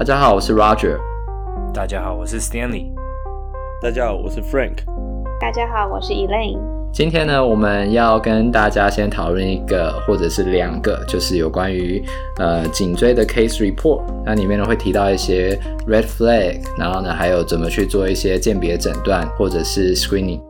[0.00, 0.98] 大家好，我是 Roger。
[1.74, 2.86] 大家好，我是 Stanley。
[3.82, 4.76] 大家好，我是 Frank。
[5.38, 6.58] 大家好，我是 Elaine。
[6.90, 12.02] 今天呢，我们要跟大家先讨论一个或者是两个，就是有关于
[12.38, 14.00] 呃颈椎的 case report。
[14.24, 15.54] 那里面呢会提到一些
[15.86, 20.40] red flag，然后呢还有怎么去做一些鉴别诊断或者是 screening。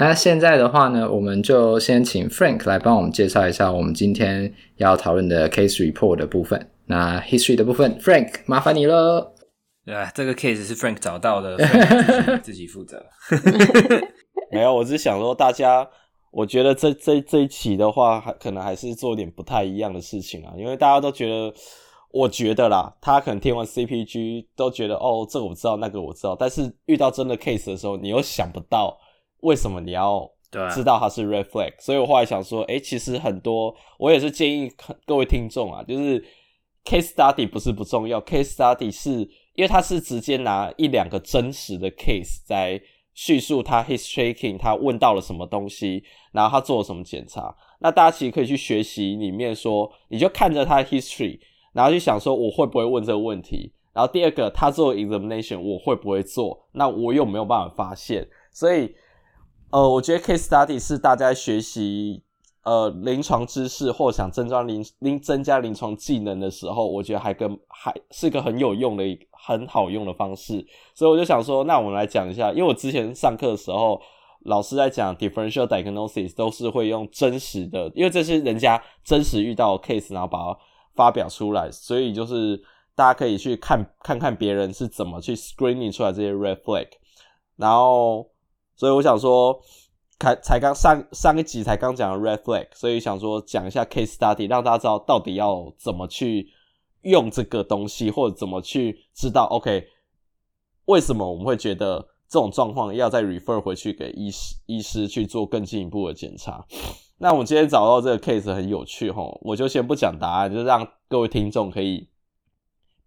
[0.00, 6.70] 那现在的话呢，我们就先请 Frank 来帮我们介绍一下我们今天要讨论的 case report 的部分。
[6.86, 9.34] 那 history 的部分，Frank 麻烦你了。
[9.84, 11.58] 对啊，这个 case 是 Frank 找到的
[12.44, 13.04] 自己负责。
[14.52, 15.88] 没有，我只是想说，大家，
[16.30, 21.52] 我觉得这这这一期的话，还可能还是做点不太一样的事情啊，因为大家都觉得，
[22.12, 28.96] 我觉得啦，他可能听完 CPG 都觉得，哦，这个我知道，那个我知道，但是遇到真的 case 的时候，你又想不到。
[29.40, 30.30] 为什么你要
[30.74, 31.72] 知道它是 red flag？
[31.78, 34.72] 所以我后来想说，诶，其实很多我也是建议
[35.06, 36.20] 各位听众啊，就是
[36.84, 39.10] case study 不是不重要，case study 是
[39.54, 42.80] 因为它是直接拿一两个真实的 case 在
[43.12, 47.54] 叙述他 history，他问到了什么东西，然后他做了什么检查。
[47.80, 51.38] 那大家其实可以去学习里面说，你就看着他的 history，
[51.74, 53.72] 然后去想说我会不会问这个问题。
[53.92, 56.66] 然后第二个，他做 examination 我会不会做？
[56.72, 58.26] 那我有没有办法发现？
[58.50, 58.94] 所以。
[59.70, 62.22] 呃，我觉得 case study 是大家学习
[62.62, 70.66] 呃临床知识或想增加临临增加临床技能的时候，我觉得还跟还是个很有用的很好用的方式。
[70.94, 74.00] 所以我就想说，那我们来讲一下，因为我之前上课的时候，
[74.46, 80.58] 老师在讲 differential diagnosis 都是会用真实的，因为这是人家真实遇到 case，然后把它
[80.94, 82.58] 发表出来，所以就是
[82.94, 86.88] 大家可以去看看看别人是怎么去 screening 出来这些 red flag，
[87.56, 88.30] 然后。
[88.78, 89.60] 所以我想说，
[90.20, 96.48] 才才刚上上一集才刚讲了 red flag，所以想说讲一下 case study，让大家知道到底要怎么去
[97.02, 99.88] 用这个东西，或者怎么去知道 OK，
[100.84, 106.64] 为什么我们会觉得这种状况要再 refer 回去给医师医师去做更进一步的检查。
[107.18, 112.08] 那我们今天找到这个 case 很有趣齁，我就先不讲答案，就让各位听众可以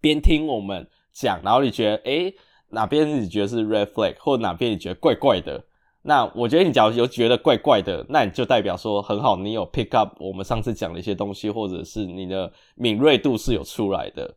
[0.02, 2.36] 边听我们讲，然后你觉得诶
[2.72, 5.64] 哪边你觉得是 red flag，或者哪边你觉得怪怪的？
[6.04, 14.34] 那我觉得你假如有觉得怪怪的，那你就代表说很好，你有 pick up 我们上次讲的一些东西，或者是你的敏锐度是有出来的。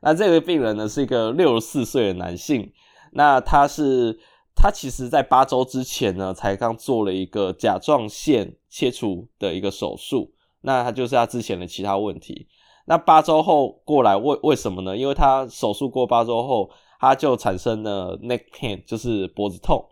[0.00, 2.72] 那这个病人呢是一个六十四岁的男性，
[3.10, 4.16] 那他是
[4.54, 12.46] 他其实在八周之前呢才刚做了一个甲状腺切除的一个手术，那他就是他之前的其他问题。
[12.84, 14.96] 那八周后过来为为什么呢？
[14.96, 16.70] 因为他手术过八周后。
[16.98, 19.84] 他就产生了 neck pain，就是脖子痛。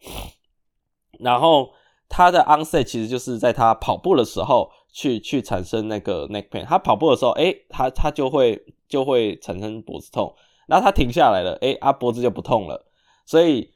[1.21, 1.71] 然后
[2.09, 6.65] 他的 onset 其实就是在他跑步的时候去去产生那个 neck pain。
[6.65, 10.35] 他跑步的时候，诶，他他就会就会产生脖子痛。
[10.67, 12.87] 然后他停下来了，诶，啊脖子就不痛了。
[13.25, 13.73] 所以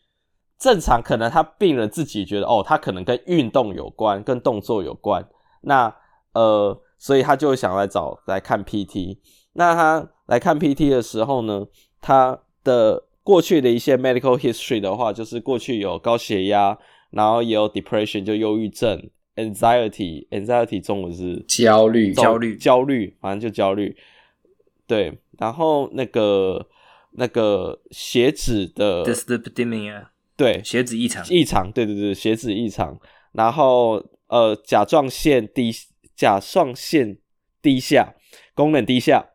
[0.59, 5.27] 正常可能他病人自己觉得，哦，他可能跟运动有关，跟动作有关。
[5.63, 5.95] 那
[6.35, 9.19] 呃，所以他就想来找来看 PT。
[9.53, 11.67] 那他来看 PT 的时候呢，
[12.01, 16.77] 他的过去的一些 medical history 的话，就是过去有高血压，
[17.11, 23.97] 然后也有 depression 就忧郁症，anxiety，anxiety 中文是焦虑，焦虑，焦虑，反正就焦虑。
[24.89, 26.69] 对，然后那个
[27.13, 32.99] 那个血脂的 dyslipidemia，对，血脂异常，异常，对对对，血脂异常。
[33.31, 35.71] 然后呃，甲状腺低，
[36.17, 37.17] 甲状腺
[37.63, 38.15] 低下，
[38.57, 39.30] 功能低下。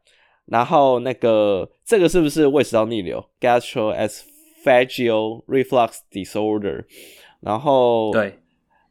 [0.46, 6.86] 然后那个这个是不是胃食道逆流？Gastroesophageal reflux disorder。
[7.42, 8.40] 然后对，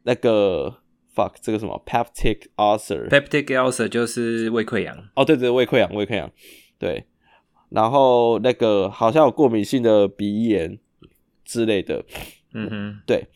[0.02, 0.78] 那个
[1.14, 3.08] fuck 这个什么 peptic ulcer。
[3.08, 4.96] peptic ulcer 就是胃溃疡。
[5.14, 6.30] 哦，对对，胃溃疡，胃溃疡。
[6.78, 7.06] 对，
[7.70, 10.78] 然后那个好像有过敏性的鼻炎
[11.44, 12.04] 之类的。
[12.52, 13.26] 嗯哼，对。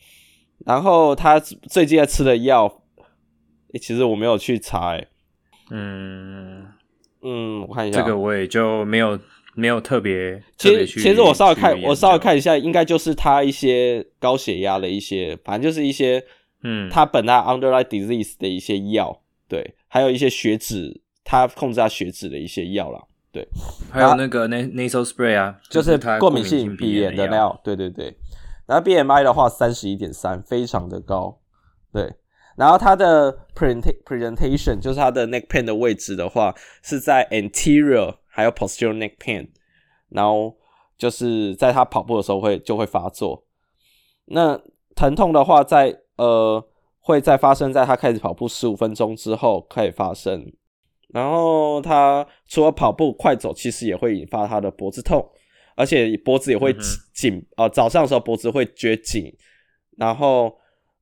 [0.65, 2.83] 然后他最近在吃的药，
[3.81, 5.07] 其实我没有去查，欸。
[5.71, 6.67] 嗯。
[7.21, 9.19] 嗯，我看一下，这个我也就没有
[9.55, 10.41] 没有特别。
[10.57, 16.23] 其实其实我稍微看，我稍微看一下，应该就是他一些高血压的一些，反正就是一些，
[16.63, 23.01] 嗯，他本来 underlying disease 的一些药，对，还有一些血脂，他控制他血脂的一些药啦，
[23.31, 23.47] 对，
[23.91, 28.15] 还有那个 nasal spray 啊，就是过敏性鼻炎的药，对对对。
[28.65, 31.39] 然后 BMI 的话，三十一点三，非常的高，
[31.91, 32.13] 对。
[32.59, 36.53] 然后它的 presentation 就是它的 neck pain 的位置的话，
[36.83, 39.47] 是在 anterior 还有 posterior neck pain，
[40.09, 40.53] 然后
[40.97, 43.45] 就是在他跑步的时候会就会发作。
[44.25, 44.59] 那
[44.93, 46.67] 疼痛的话在，在呃
[46.99, 50.51] 会在发生在他开始跑步十五分钟之后可以发生。
[51.13, 55.25] 然后他除了跑步快走，其实也会引发他的脖子痛，
[55.77, 56.75] 而且脖子也会
[57.13, 57.69] 紧啊、嗯呃。
[57.69, 59.33] 早上的时候脖子会觉紧，
[59.97, 60.55] 然后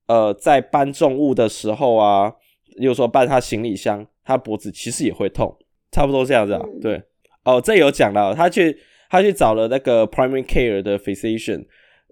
[0.08, 2.34] 呃，在搬重物的时候啊，
[2.78, 5.58] 例如说搬他行李箱，他脖子其实也会痛，
[5.92, 6.62] 差不多这样子啊。
[6.82, 7.02] 对，
[7.44, 8.78] 哦，这有讲到，他去
[9.10, 11.66] 他去找了那个 primary care 的 physician。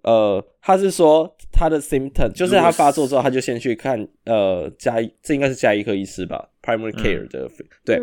[0.03, 7.99] 呃，他是说他的 symptom 就是他发作之后，他就先去看呃家，这应该是加医科医师吧，primary care 的、嗯、对。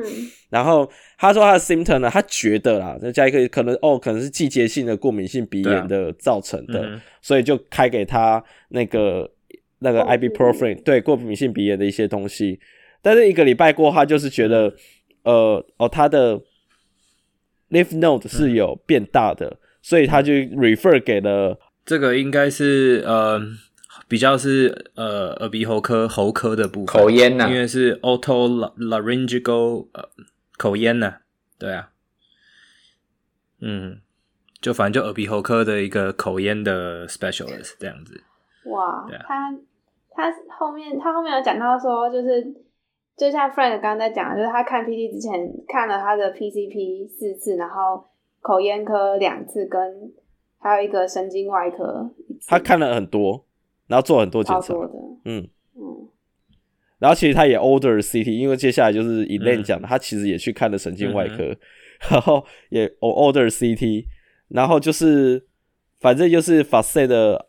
[0.50, 9.30] 然后他说他的 symptom 呢，他觉得啦，那加医科可能哦，可能是季节性的过敏性鼻炎的造成的，啊、所以就开给他那个
[9.82, 12.60] 那个 ibuprofen，对过敏性鼻炎的一些东西。
[13.00, 14.74] 但是一个礼拜过，他就是觉得
[15.24, 16.40] 呃哦，他的
[17.70, 21.58] lymph node 是有变大的，嗯、所以他就 refer 给了。
[21.84, 23.40] 这个应该是呃
[24.06, 30.08] 比较是呃耳鼻喉科喉科的部分，口咽呐、啊，因为是 otolaryngeal 呃
[30.56, 31.20] 口咽呐、啊，
[31.58, 31.90] 对啊，
[33.60, 34.00] 嗯，
[34.60, 38.22] 就反正就耳鼻喉科的一个口咽的 specialist 这样子。
[38.66, 39.52] 哇，啊、他
[40.14, 42.42] 他后面他后面有讲到说，就是
[43.16, 48.04] 就像 Frank 刚刚在讲，就是他看 PT 之前看了他的 PCP 四次，然后
[48.40, 50.12] 口咽科两次跟。
[50.64, 52.08] 还有一个神经外科，
[52.46, 53.44] 他看了很多，
[53.88, 54.72] 然后做很多检查，
[55.24, 55.48] 嗯。
[55.74, 56.08] 嗯，
[57.00, 61.58] 然后其实他也 order CT，因为接下来就是 Elaine 讲的，嗯、他其实也去看了神经外科，嗯、
[62.12, 64.04] 然后也 order CT，
[64.50, 65.44] 然后就是
[65.98, 67.48] 反正就是 facet 的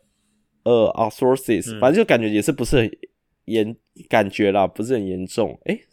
[0.64, 2.98] 呃 arthrosis，反正就感觉也是不是很
[3.44, 3.76] 严，
[4.08, 5.84] 感觉啦，不是很严重，诶，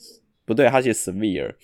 [0.46, 1.56] 不对，他写 severe，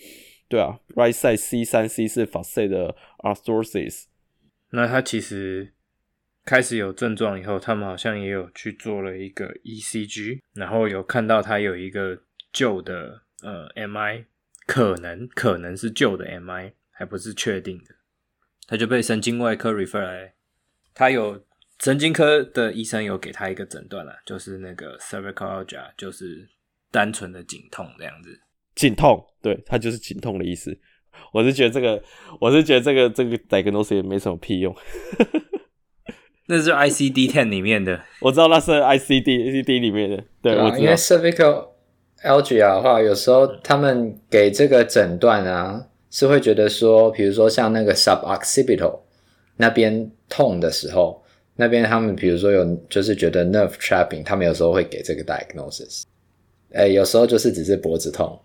[0.48, 4.04] 对啊，right side C 三 C 是 facet 的 arthrosis。
[4.70, 5.72] 那他其实
[6.44, 12.22] 开始有症状以后，他们好像也有去做了一个 ECG，然后有看到他有一个
[12.52, 14.24] 旧的呃 MI，
[14.66, 17.94] 可能可能是旧的 MI，还不是确定的，
[18.66, 20.34] 他就被神经外科 refer 来，
[20.92, 21.42] 他有
[21.82, 26.48] 神经科的医生有给他一个诊断了，就是那个 cervicalgia，就是
[26.90, 28.30] 单纯的颈痛这样子，
[28.74, 30.76] 颈痛，对，它就是颈痛的意思。
[31.32, 32.02] 我是觉得这个，
[32.40, 34.74] 我是觉得这个这个 diagnosis 也没什么屁用。
[36.50, 40.16] 那是 I C D ten 里面的，我知道那是 ICD ICD 里面的。
[40.40, 41.68] 对，对啊，因为 cervical
[42.24, 49.00] algia 的话，有时候他们给这个诊断啊，是会觉得说，比如说像那个 suboccipital
[49.56, 51.22] 那边痛的时候，
[51.60, 56.04] 那边他们比如说有就是觉得 nerve trapping，他们有时候会给这个 diagnosis。
[56.72, 58.38] 哎，有时候就是只是脖子痛。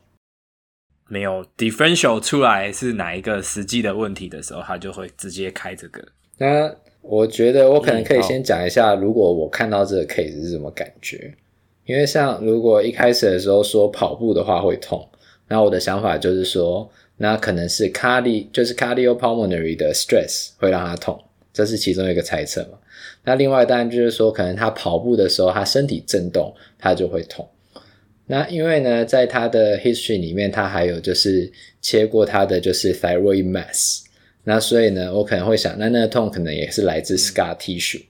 [1.07, 6.04] 没有 differential 出来是哪一个实际的问题的时候，他就会直接开这个。
[6.39, 11.36] 那我觉得我可能可以先讲一下，如果我看到这个 case 是什么感觉。
[11.86, 15.07] 因为像如果一开始的时候说跑步的话会痛，
[15.50, 21.21] 那我的想法就是说，那可能是 cardi 就是 cardiopulmonary 的 stress 会让他痛，
[21.53, 22.79] 这是其中一个猜测嘛。
[23.23, 27.47] 那另外当然就是说，可能他跑步的时候他身体震动，他就会痛。
[28.25, 31.51] 那因为呢，在他的 history 里面，他还有就是
[31.81, 34.01] 切过他的就是 thyroid mass，
[34.45, 38.01] 那所以呢，我可能会想，那那个痛可能也是来自 scar tissue，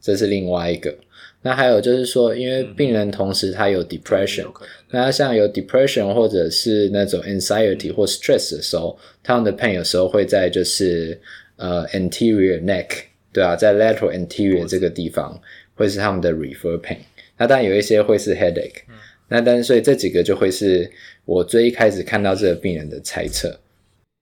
[0.00, 0.94] 这是另外一个。
[1.40, 4.46] 那还有就是说，因为病人同时他有 depression，
[4.90, 11.20] 那像有 depression 或者是那种 anxiety 或 stress 的时候，他们的 pain 有时候会在就是
[11.56, 12.88] 呃 anterior neck，
[13.32, 15.40] 对啊，在 lateral anterior 这个地方
[15.74, 16.98] 会是他们的 refer pain，
[17.36, 18.82] 那当然有一些会是 headache。
[19.28, 20.92] 那但是，所以这几个就会是
[21.24, 23.60] 我最一开始看到这个病人的猜测。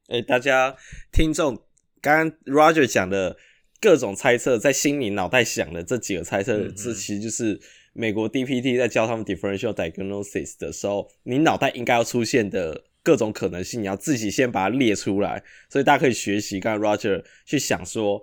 [0.07, 0.77] 哎、欸，大家
[1.11, 1.59] 听众
[2.01, 3.37] 刚刚 Roger 讲的
[3.81, 7.61] 各种猜测，在心里脑袋想的这几个猜测，这其实就是
[7.93, 15.43] 美国 DPT 在教他们 differential diagnosis 的时候，你脑袋应该要出现的各种可能性，你要自己先把它列出来。
[15.69, 18.23] 所以大家可以学习刚才 Roger 去想说，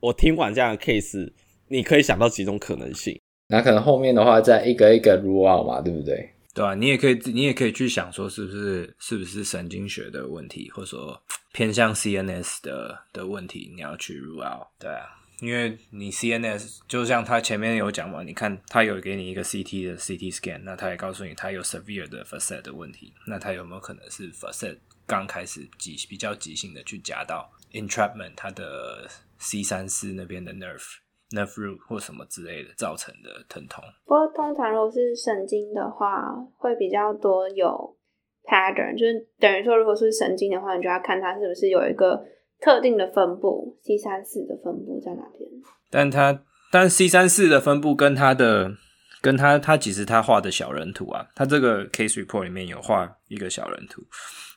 [0.00, 1.32] 我听完这样的 case，
[1.68, 3.20] 你可以想到几种可能性。
[3.48, 6.30] 那可能后面的话再一个一个 rule out 嘛，对不对？
[6.52, 11.20] 对啊，你也可以，你也可以去想说，是不是是不是神经学的问题，或者说
[11.52, 14.66] 偏向 CNS 的的问题，你要去 rule out。
[14.78, 15.06] 对啊，
[15.40, 29.62] 因为你 CNS 就像他前面有讲嘛，你看他有给你一个 CT 的 CT scan，那他也告诉你他有 severe 的 facet 的问题，那他有没有可能是 facet 刚开始急比较急性的去夹到 entrapment 他的 C
[29.62, 30.98] 三四那边的 nerve。
[31.30, 33.84] nerve root 或什么之类的造成的疼痛。
[34.04, 37.96] 不过通常如果是神经的话，会比较多有
[38.42, 42.20] pattern，就是等于说，如果是神经的话，你就要看它是不是有一个
[42.60, 45.50] 特定的分布，C 三四的分布在哪边。
[45.90, 48.76] 但它但 C 三四的分布跟它的
[49.22, 54.02] 跟他他其实他画的小人图啊，他这个 case report 里面有画一个小人图，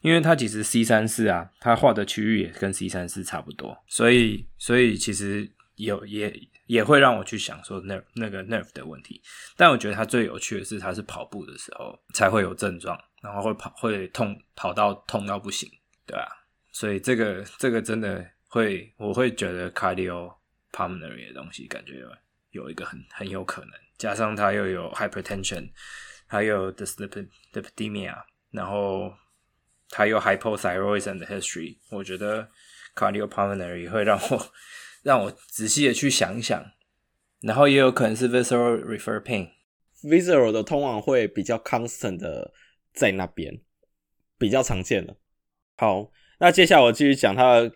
[0.01, 6.33] 因为他其实 C 三四啊，他画的区域也跟 C 三四差不多，所以所以其实有也
[6.67, 9.22] 也会让我去想说 nerve 那个 nerve 的问题，
[9.57, 15.69] 但我觉得他最有趣的是他是跑步的时候才会有症状，然后会跑会痛跑到痛到不行，
[16.07, 16.25] 对吧？
[16.74, 20.36] 所以这个这个真的会我会觉得 cardio
[20.74, 22.10] pulmonary 的东西感觉有
[22.51, 23.72] 有一个很很有可能。
[23.98, 25.70] 加上他又有 hypertension，
[26.25, 29.13] 还有 dyslipidemia，然后
[29.89, 32.50] 他有 hypothyroidism 的 history，我觉得
[32.96, 34.51] cardiopulmonary 会让我
[35.03, 36.65] 让我仔细的去想一想，
[37.42, 42.51] 然后也有可能是 visceral refer pain，visceral 的通常会比较 constant 的
[42.94, 43.62] 在那边，
[44.38, 45.15] 比较常见的。
[45.77, 46.12] 好，
[46.43, 47.71] 那接下来我继续讲他的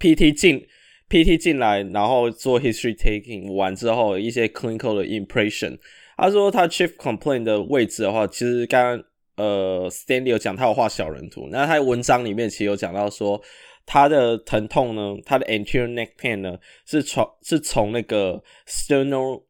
[0.00, 0.66] PT 进。
[1.08, 5.78] PT 进来，然后做 history taking 完之后，一些 clinical 的 impression。
[6.16, 9.00] 他说他 chief complaint 的位置的话，其实刚
[9.36, 13.40] 呃 Stanley 有讲他有画小人图，那他文章里面其实有讲到说
[13.86, 19.44] 他的疼痛呢，他的 anterior neck pain 呢是从是从那个 sternal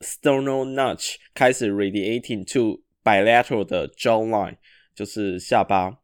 [0.00, 4.56] sternal notch 开始 radiating to bilateral 的 jawline，
[4.94, 5.98] 就是下巴，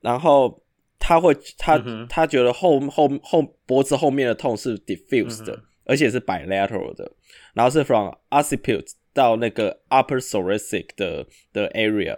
[0.00, 0.63] 然后。
[1.06, 7.12] 他会，他、嗯、他觉得后后后脖子后面的痛是 diffuse 的，嗯、而且是 bilateral 的，
[7.52, 12.16] 然后是 from occiput 到那个 upper thoracic 的的 area。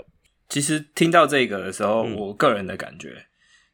[0.48, 3.26] 其实听到这个的时候，嗯、我个人的感觉，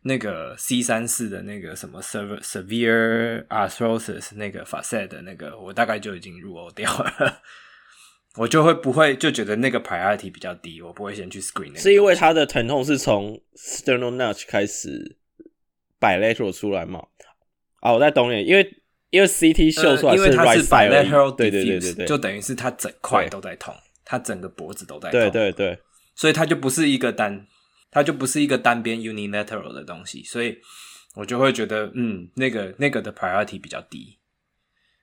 [0.05, 7.43] 那个 C 三四的那个什么 sever- severe arthrosis 那个 facet 的那个，我大概就已经入欧掉了。
[8.37, 11.79] 我就会不会就觉得那个 priority 比较低，我不会先去 screen 那个。
[11.81, 15.19] 是因为他的疼痛是从 sternal notch 开始
[16.01, 17.05] bilateral 出来嘛？
[17.81, 23.75] 啊，我在懂你，因为因为 CT 秀出来是 right side，对对对对对，就等于是他整块都在痛，
[24.05, 25.79] 他整个脖子都在痛，对对对，
[26.15, 27.47] 所以他就不是一个单，
[27.91, 30.57] 他就不是一个单边 unilateral 的东西，所以
[31.17, 34.19] 我就会觉得，嗯，那个那个的 priority 比较低，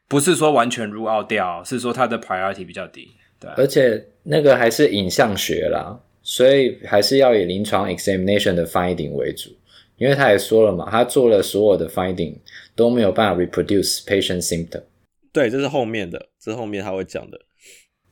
[0.07, 3.18] 不是说完全 rule out 掉，是说它的 priority 比较低。
[3.39, 9.49] 对，而且那个还是影像学啦，所以还是要以临床 examination 的 finding 为主，
[9.97, 12.35] 因为他也说了嘛，他做了所有的 finding
[12.75, 14.83] 都没有办法 reproduce patient symptom。
[15.31, 17.39] 对，这是后面的，这是后面他会讲的。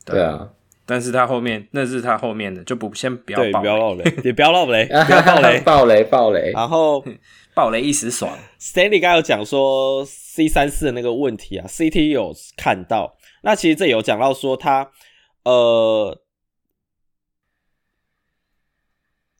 [0.04, 0.50] 对啊，
[0.86, 7.04] 但是他后面那是他后面的，就不先不要爆雷，不要爆雷， 也不要爆雷， 不要爆雷，爆雷爆雷，然后
[7.54, 8.34] 爆雷一时爽。
[8.58, 14.90] Stanley 刚刚有讲说 C 三四的那个问题啊，CT 有看到，那其实这有讲到说他。
[15.44, 16.20] 呃，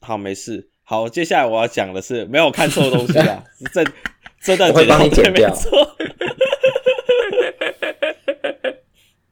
[0.01, 0.71] 好，没事。
[0.83, 3.85] 好，接下来我要讲的是没有看错东西啊， 真
[4.41, 5.53] 真的，我会帮你剪掉。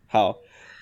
[0.06, 0.38] 好，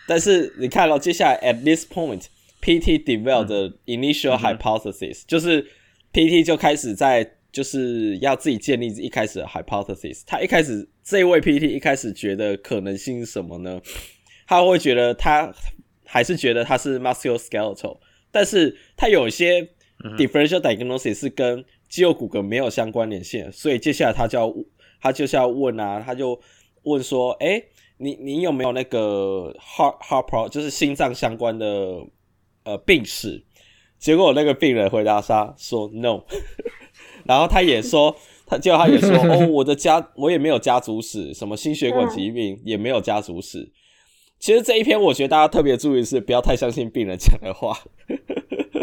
[0.06, 5.65] 但是你看了，接下来 at this point，PT developed the initial hypothesis，、嗯、就是
[6.12, 10.24] PT 就开始在就是要自己建立一开始的 hypothesis。
[10.25, 13.82] 他一开始这位 PT 一开始觉得可能性是什么呢？
[14.46, 15.54] 他会觉得他。
[16.15, 17.98] 还是觉得他是 musculoskeletal，
[18.31, 19.62] 但是他有一些
[20.17, 24.55] differential diagnosis 是跟肌肉骨骼没有相关联性，所以接下来他就要
[25.01, 26.39] 他就是要问啊，他就
[26.84, 27.65] 问说，哎、欸，
[27.98, 31.65] 你你有没有那个 heart heart problem，就是心脏相关的
[32.63, 33.43] 呃病史？
[34.00, 36.24] 结果那个病人回答他说 no，
[37.27, 43.69] 然后他也说，他结果他也说， 哦，我的家我也没有家族史，什么心血管疾病也没有家族史。
[44.39, 47.74] 其实这一篇，我觉得大家特别注意是不要太相信病人讲的话。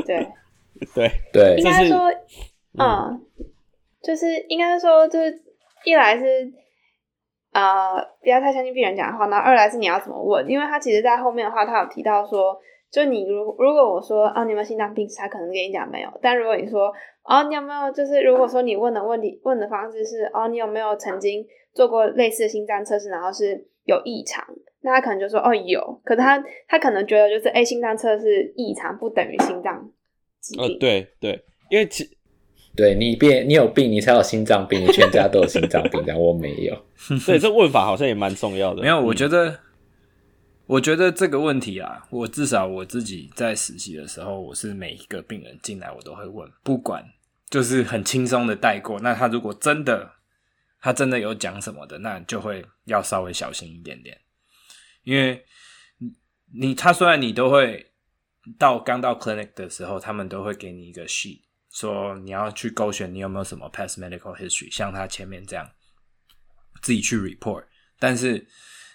[0.05, 0.29] 对，
[0.95, 1.11] 对。
[1.33, 2.11] 对，应该说，
[2.79, 3.21] 嗯，
[4.03, 5.43] 就是应该说，就是
[5.85, 6.53] 一来是
[7.53, 12.59] 呃，不要太相信病人讲的话，然后二来是你要怎么问，因为他其实在后面的话，他有提到说，
[12.91, 16.93] 就你如如果我说啊，你有没有心脏病史，他可能跟你讲没有，但如果你说
[17.25, 24.45] 哦，你有没有，就是如果说你问的问题问的方式是哦，你有没有曾经做过类似的心脏测试，然后是有异常。
[24.83, 29.91] 那他可能就说哦有，可是他他可能觉得就是哎，心脏测试异常不等于心脏
[30.41, 30.65] 疾病。
[30.65, 32.05] 呃，对对，因为其
[32.75, 36.75] 对你病你有病，你才有心脏病，你全家都有心脏病，但我没有。
[37.27, 38.83] 对，这问法好像也蛮重要的。
[38.83, 39.61] 没有，我觉得，
[40.67, 47.05] 我觉得这个问题啊，我至少我自己在实习的时候，我是每一个病人进来我都会问，不管
[47.51, 48.99] 就是很轻松的带过。
[49.01, 50.11] 那他如果真的
[50.81, 54.19] 他真的有讲什么的，那就会要稍微小心一点点。
[55.05, 55.45] 因为
[56.55, 57.93] 你他虽然你都会
[58.59, 61.41] 到刚到 clinic 的时候，他们都会给你一个 sheet，
[61.73, 65.69] 说你要去勾选你有没有什么 past medical history，像他前面这样
[66.83, 67.65] 自己去 report。
[67.99, 68.47] 但是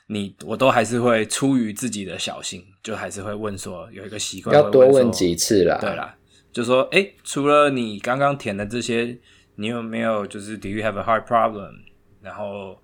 [0.07, 5.77] 你我都还是会出于自己的小心，就还是会问说有一个习惯要多问几次啦。
[5.79, 6.15] 对啦，
[6.51, 9.17] 就说哎、欸，除了你刚刚填的这些，
[9.55, 11.71] 你有没有就是 Do you have a heart problem？
[12.21, 12.81] 然后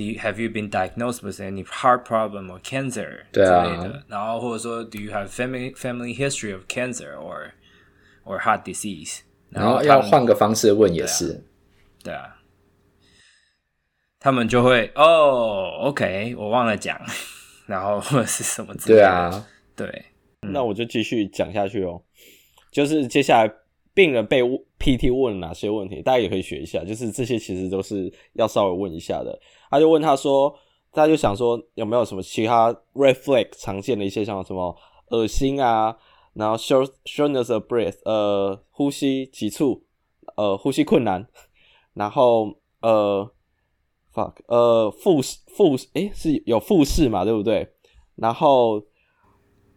[0.00, 3.24] Do you have you been diagnosed with any heart problem or cancer？
[3.32, 4.02] 对啊，之类的。
[4.08, 7.50] 然后或者说 Do you have family family history of cancer or
[8.24, 9.18] or heart disease？
[9.50, 11.44] 然后要换个方式问也是。
[12.02, 12.14] 对啊。
[12.14, 12.36] 对啊
[14.18, 16.98] 他们就会哦，OK，我忘了讲，
[17.66, 19.00] 然后或者是什么之类的。
[19.00, 20.04] 对啊，对，
[20.40, 22.02] 那我就继续讲下去哦。
[22.70, 23.50] 就是接下来
[23.94, 24.42] 病人被
[24.78, 26.84] PT 问哪些问题，大家也可以学一下。
[26.84, 29.38] 就是这些其实都是要稍微问一下的。
[29.70, 30.54] 他就问他说，
[30.92, 34.76] 他就想说有没有什么其他 red flag 常见的一些像什么
[35.10, 35.96] 恶心啊，
[36.34, 39.84] 然后 short shortness of breath，呃，呼吸急促，
[40.36, 41.26] 呃，呼吸困难，
[41.94, 43.30] 然后呃。
[44.12, 47.72] fuck，呃，复复，诶、欸，是有复式嘛，对不对？
[48.16, 48.82] 然后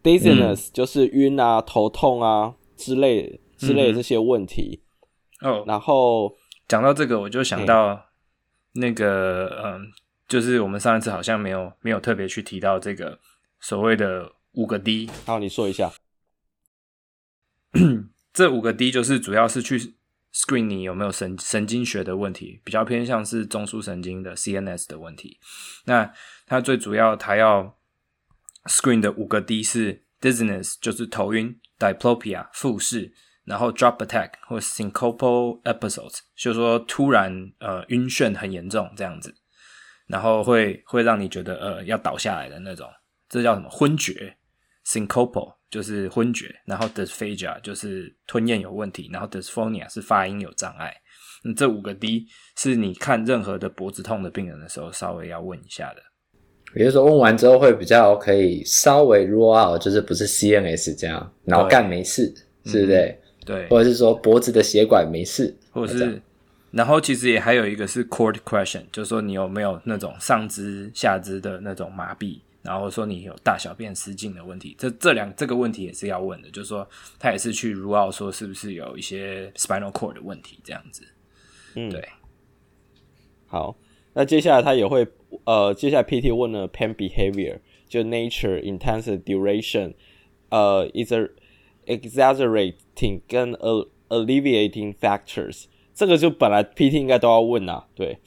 [0.02, 4.82] dizziness、嗯、就是晕啊、头痛啊之类之类的这些问题。
[5.44, 6.34] 嗯、哦，然后
[6.68, 8.02] 讲到这个，我就想到
[8.74, 9.94] 那个，嗯，嗯，
[10.28, 13.20] 就是我们上一次好像没有没有特别去提到这个
[13.60, 15.10] 所谓的五个 D。
[15.26, 15.92] 好，你说一下。
[18.34, 19.96] 这五个 D 就是主要是去。
[20.36, 25.40] Screen 你有没有神神经学的问题，比较偏向是中枢神经的 CNS 的问题。
[25.86, 26.12] 那
[26.48, 27.78] 它最主要，它要
[28.66, 33.12] Screen 的五个 D 是 Dizziness，就是头晕；Diplopia，复视；
[33.46, 39.34] 然后 Drop Attack 或 Syncopal Episodes，就是说突然呃晕眩很严重这样子，
[40.08, 42.90] 然后会会让你觉得呃要倒下来的那种，
[43.28, 44.36] 这叫什么昏厥
[44.86, 45.56] ？Syncopal。
[45.74, 50.94] 就是昏厥，然后 dysphagia 就是吞咽有问题，然后 dysphonia 是发音有障碍。
[51.44, 56.02] 那这五个 D 是你看任何的脖子痛的病人的时候，稍微要问一下的。
[56.76, 62.32] 也就是说，问完之后会比较可以稍微 rule out，就是不是 CNS 这样，脑干没事，
[62.66, 63.20] 是不是？
[63.46, 66.22] 对，或者是说脖子的血管没事，或者是，
[66.72, 72.40] 然后其实也还有一个是 cord question，就是说你有没有那种上肢下肢的那种麻痹。
[72.64, 76.88] 然后说你有大小便失禁的问题，这这两这个问题也是要问的，就是说
[77.20, 81.04] 他也是去 rule out 说是不是有一些 spinal cord 的问题这样子。
[81.76, 82.02] 嗯，对。
[83.48, 83.76] 好，
[84.14, 85.06] 那接下来他也会
[85.44, 89.94] 呃，接下来 PT 问了 pain behavior，就 nature、intensive duration，
[90.48, 91.30] 呃，is a
[91.86, 93.54] exaggerating 跟
[94.10, 98.18] alleviating factors，这个就本来 PT 应该都要问啊，对，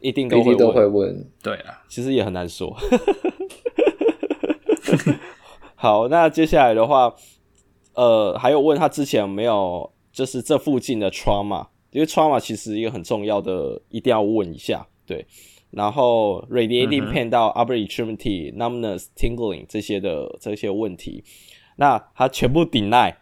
[0.00, 2.76] 一定都会问，都会问，对啊，其实也很难说。
[5.74, 7.14] 好，那接下来的话，
[7.94, 15.26] 呃，还有问他之前有没有就是这附近的 trauma，因为 trauma 其实一个很重要的，一定要问一下，对。
[15.70, 21.22] 然后 radiating pain 到 upper extremity、嗯、numbness、tingling 这些的这些问题，
[21.80, 23.14] 那他全部 deny，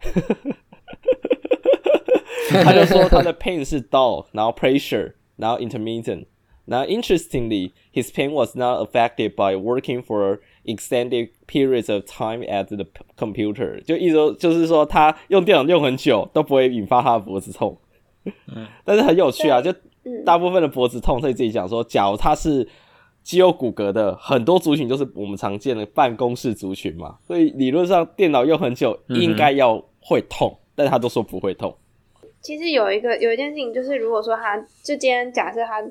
[2.65, 6.27] 他就说他的 pain 是 dull，然后 pressure，然后 intermittent。
[6.65, 12.85] 那 interestingly, his pain was not affected by working for extended periods of time at the
[13.17, 13.81] computer。
[13.85, 17.79] 就意思，就是说他用电脑用很久都不会引发他的脖子痛。
[18.25, 19.73] 嗯，但是很有趣啊，就
[20.27, 22.69] 大部分的脖子痛，所以自己讲说，假如他是
[23.23, 31.77] 肌肉骨骼的，很多族群都是我们常见的办公室族群嘛，所以理论上电脑用很久应该要会痛，嗯、但是他都说不会痛。
[32.41, 35.83] 其实有一个有一件事情，就是如果说他就今天假设他。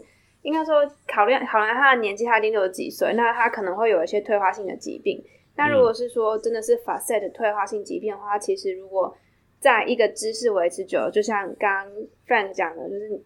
[0.43, 0.75] 应该说，
[1.07, 5.21] 考虑考量他的年纪，他已经六十几岁，那他可能会有一些退化性的疾病。
[5.57, 9.13] 那如果是说真的是 facet 的退化性疾病的话，其实如果
[9.59, 11.85] 在一个姿势维持久了，就像刚
[12.25, 13.21] Frank 讲的，就是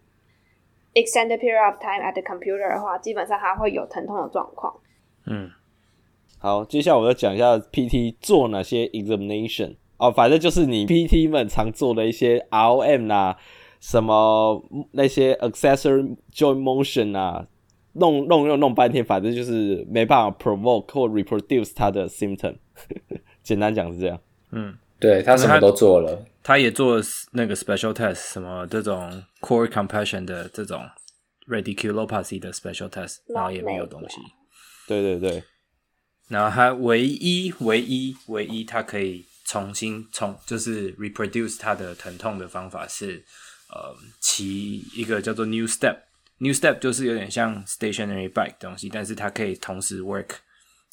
[0.94, 4.74] extended period of time at the computer 的话，基本上它会有疼痛的状况。
[5.26, 5.50] 嗯，
[6.38, 13.36] 好，接下来我要讲一下 PT 做哪些 examination 哦，反正就是你 PT 们常做的一些 ROM 呐、啊。
[13.80, 17.44] 什么那些 accessory joint motion 啊，
[17.94, 22.54] 弄弄又弄半天，反正就是没办法 provoke 或 reproduce 它的 symptom。
[23.42, 24.20] 简单讲是这样。
[24.52, 30.88] 嗯，对，他什么都做了，他，他也做了那个 special test，什么这种 core compression 的这种
[31.48, 34.16] radiculopathy 的 special test，然后也没有东西。
[34.86, 35.42] 对对对，
[36.28, 43.24] 然后他唯一唯一唯一他可以重新重就是 reproduce 它的疼痛的方法是。
[43.74, 50.28] 呃，骑一个叫做 New Step，New Step 就是有点像 stationary bike 东西，但是它可以同时 work，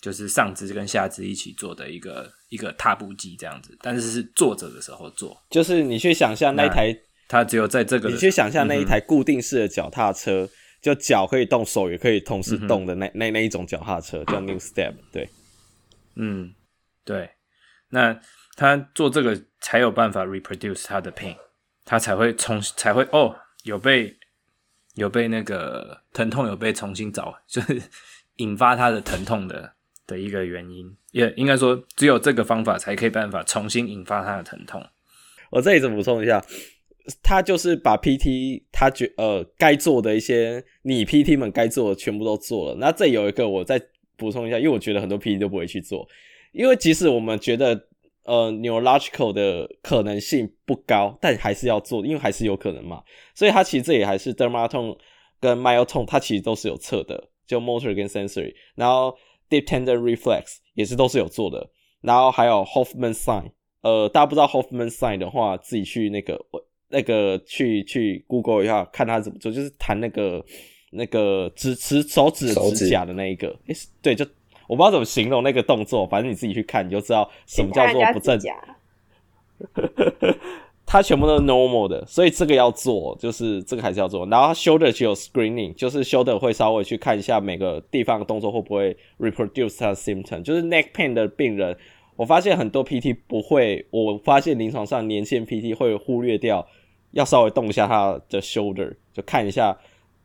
[0.01, 5.37] 就是上肢跟下肢一起做的一个一个踏步机这样子，但是是坐着的时候做。
[5.49, 6.95] 就是你去想象那一台，
[7.27, 10.49] 它只有在这个，你去想象那一台固定式的脚踏车，嗯、
[10.81, 14.93] 就脚可以动，手也可以同时动的那、嗯、那那一种脚踏车叫 New Step。
[15.11, 15.29] 对，
[16.15, 16.53] 嗯，
[17.03, 17.29] 对，
[17.89, 18.19] 那
[18.55, 21.35] 他做这个才有办法 reproduce 他的 pain，
[21.83, 24.17] 他才会重才会哦，有被
[24.95, 27.81] 有被那个疼痛有被重新找，就是
[28.37, 29.73] 引发他的疼痛的
[30.09, 34.83] 的一个原因，也应该说只有这个方法才可以办法重新引发他的疼痛。
[35.51, 36.43] 我这里再补充一下。
[37.23, 42.75] 他就是把 PT 他觉呃该做的一些你 PT 们该做的全部都做了。
[42.75, 43.81] 那这有一个我再
[44.15, 46.07] 补充一下，因为我觉得很多 PT 都不会去做，
[46.51, 47.87] 因为即使我们觉得
[48.25, 53.01] 呃 neurological 的可能性不高，但还是要做，因为还是有可能嘛。
[53.33, 54.95] 所以他其实这里还是 dermatome
[55.39, 59.17] 跟 myotone，它其实都是有测的，就 motor 跟 sensory，然后
[59.49, 61.69] deep tendon reflex 也是都是有做的，
[62.01, 66.39] 然后还有 Hoffman sign，呃，大家不知道 Hoffman sign 的话，自己去那个。
[66.91, 70.43] 那个去去 Google 一下，看他怎么做，就是弹那个
[70.89, 74.25] 那个指指手指指甲的那一个，诶、欸，对，就
[74.67, 78.39] 我不知道怎么形容那个动作，反正你自己去看，你就知道什么叫做不正。
[80.91, 84.25] 它全部都是 normal 的，所以这个要做，就是这个还是要做。
[84.25, 91.77] 然后 shoulder 就有 screening，就是 shoulder 会稍微去看一下每个地方的动作会不会 reproduce 它的 symptom，就是 neck pain 的病人，
[92.15, 96.65] 我发现很多 PT 不会，我发现临床上年轻 PT 会忽略掉。
[97.11, 99.75] 要稍微动一下他的 shoulder，就看一下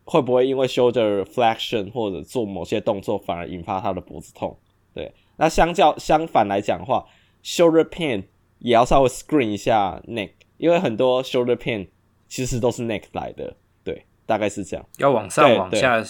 [0.05, 4.55] 会不会因为 shoulder flexion 或者做某些动作反而引发他的脖子痛。
[4.95, 7.07] 对，那相较相反来讲的话
[7.43, 8.25] ，shoulder pain
[8.59, 10.33] 也要稍微 screen 一下 neck，
[10.65, 11.87] 因为很多 shoulder pain
[12.27, 13.55] 其实都是 neck 来的。
[13.85, 14.87] 对，大概是这样。
[14.97, 16.03] 要往上往下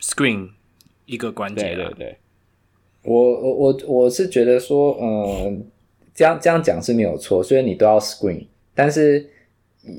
[0.00, 0.48] screen
[1.04, 1.74] 一个关节。
[1.74, 2.16] 对对对，
[3.02, 5.66] 我我我我是觉得说，嗯，
[6.14, 8.46] 这样这样讲是没有错，所以你都要 screen。
[8.74, 9.28] 但是，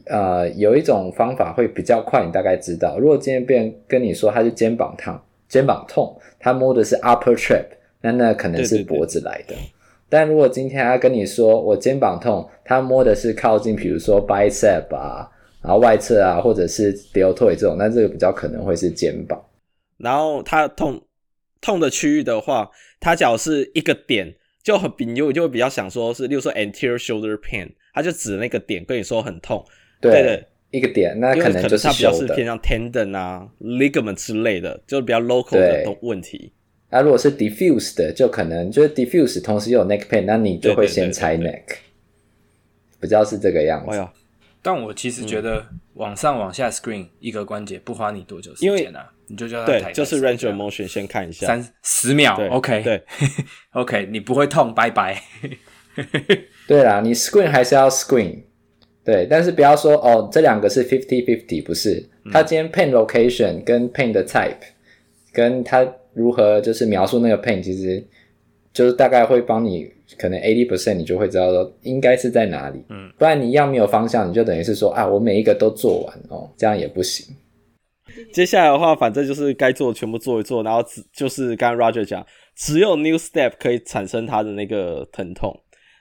[0.07, 2.97] 呃，有一种方法会比较快，你大概知道。
[2.97, 5.15] 如果今天别人跟你说他是肩膀痛，
[5.47, 7.67] 肩膀痛，他摸的是 upper trap，
[8.01, 9.49] 那那可能是脖子来的。
[9.49, 9.80] 对对对。
[10.11, 15.27] 但如果今天他跟你说我肩膀痛，他摸的是靠近，比如说 bicep 啊，
[15.63, 19.41] 然后外侧啊，或者是 deltoid 这种，那这个比较可能会是肩膀。
[19.97, 21.01] 然后他痛
[21.61, 22.69] 痛的区域的话，
[22.99, 27.69] 他只要是一个点，就很比就就会比较想说是，例如说 anterior shoulder pain。
[27.93, 29.61] 他就指那个点跟你说很痛，
[29.99, 36.53] 对，对的，一个点，那可能就是他比较是偏向 tendon 啊、ligament 之类的，就是比较 local 的问题。
[36.91, 41.63] 那、啊、如果是 diffuse 的，就可能就是 diffuse，同时又有 neck pain，那你就会先拆 neck，
[42.99, 43.91] 比较是这个样子。
[43.91, 44.13] 哎呀，
[44.61, 49.09] 但我其实觉得往上往下 screen 一个关节不花你多久时间啊？
[49.27, 53.01] 你就叫他抬，就是 range of motion 先看一下，三十秒，OK，对，
[53.71, 55.21] OK，你不会痛，拜拜。
[56.67, 58.43] 对啦，你 screen 还是要 screen，
[59.05, 62.09] 对，但是不要说哦，这两个是 fifty fifty，不是。
[62.31, 64.57] 他今天 pain location 跟 pain 的 type，
[65.31, 68.03] 跟他如何就是描述那个 pain，其实
[68.73, 72.83] 就是大概会帮你可能 eighty percent，你就会知道说应该是在哪里。
[72.89, 77.35] 嗯，不然你一样没有方向，你就等于是说啊，我每一个都做完哦，这样也不行。
[78.33, 85.57] 接下来的话，反正就是该做的全部做一做，然后只就是刚刚 Roger 讲，只有 new step 可以产生他的那个疼痛。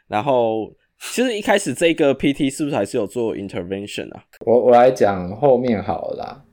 [0.09, 4.25] 然后，其实一开始这个 PT 是不是还是有做 intervention 啊？
[4.45, 6.45] 我我来讲后面好了啦，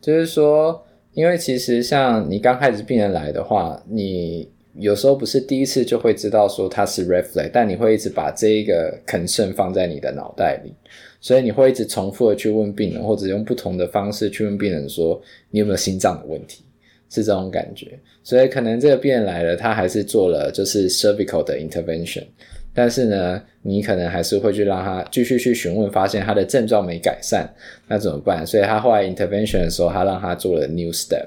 [0.00, 0.83] 就是说，
[1.14, 10.72] 因为其实像你刚开始病人来的话，你有时候不是第一次就会知道说他是 red flag，但你会一直把这一个 concern 放在你的脑袋里，
[11.20, 16.64] 所以你会一直重复的去问病人，或者用不同的方式去问病人说你有没有心脏的问题，
[17.08, 17.96] 是这种感觉。
[18.24, 22.24] 所以可能这个病人来了，他还是做了就是 cervical 的 intervention。
[22.74, 27.48] 但是呢，你可能还是会去让他继续去询问，发现他的症状没改善，
[27.86, 28.44] 那怎么办？
[28.44, 31.24] 所以他后来 intervention 的时候，他让他做了 new step。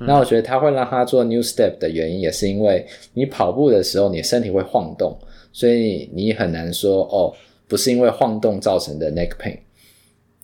[0.00, 0.06] 嗯。
[0.06, 5.16] 那我觉得他会让他做 new step 的原因，也是因为你跑步的时候，你身体会晃动，
[5.52, 7.32] 所以你很难说哦，
[7.68, 9.56] 不是因为晃动造成的 neck pain，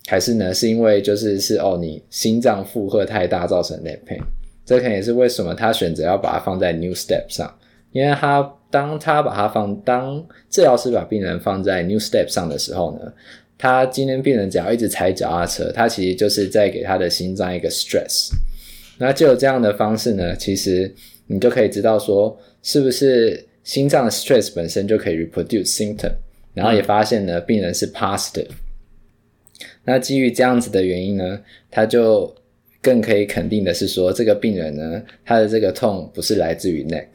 [0.07, 4.21] 还是呢是因为就是是哦你心脏负荷太大造成 neck pain。
[4.65, 7.53] 这可能也是为什么他选择要把它放在 new step 上，
[7.97, 8.53] 因为他。
[8.69, 13.13] 当他把它放，当治疗师把病人放在 New Step 上的时候呢，
[13.57, 18.29] 他今天病人只要一直踩脚踏车，他其实就是在给他的心脏一个 stress。
[18.99, 20.93] 那就有这样的方式呢，其实
[21.29, 26.13] 你就可以知道说，是不是心脏的 stress 本身就可以 reproduce symptom，
[26.53, 28.51] 然后也发现呢，病人是 positive。
[29.85, 32.35] 那基于这样子的原因呢，他就
[32.83, 37.07] 更可以肯定的是说，这个病人呢，他的这个痛不是来自于 neck。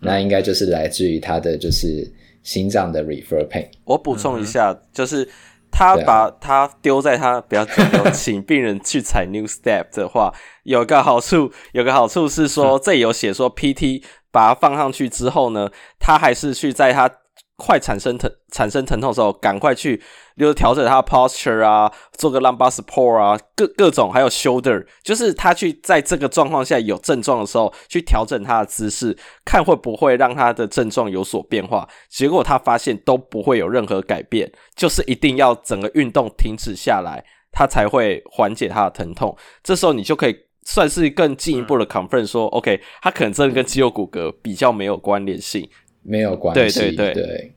[0.00, 2.10] 那应该就是来自于他的就是
[2.42, 3.66] 心脏的 refer pain。
[3.84, 5.28] 我补充一下，嗯、就是
[5.70, 10.32] 他把他丢在他不要丢，请病人去踩 New Step 的话，
[10.64, 17.10] 有个好处，有个好处是说，这里有写说 PT 把它放上去之后呢，他还是去在他。
[17.58, 20.00] 快产生疼产生疼痛的时候，赶快去，
[20.38, 31.88] 就是调整他的 posture 啊，做个 lumbar support 啊，各各种，还有 shoulder，就是他去在这个状况下有症状的时候，去调整他的姿势，看会不会让他的症状有所变化。
[32.08, 39.36] 结果他发现都不会有任何改变，就是一定要整个运动停止下来，他才会缓解他的疼痛。
[39.64, 45.68] 这时候你就可以算是更进一步的 confirm 说、，OK，他可能真的跟肌肉骨骼比较没有关联性。
[46.08, 47.52] 没有关系，对对对，对，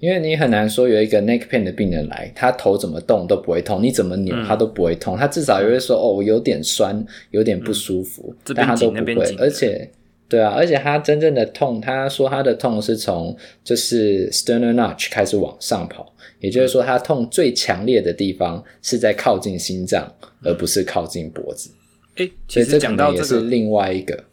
[0.00, 9.36] 因为你很难说有一个 neck pain 的病人来，他头怎么动都不会痛，你怎么扭他都不会痛，嗯、他至少也会说哦，我有点酸，有点不舒服，嗯、但他都不会。
[9.38, 9.88] 而且，
[10.28, 20.10] 对啊，而且他真正的痛，他说他的痛是从就是 sternal notch 开始往上跑，也就是说他痛最强烈的地方是在靠近心脏，
[20.42, 21.70] 而不是靠近脖子。
[22.16, 24.24] 诶，其实讲到这个也是另外一个。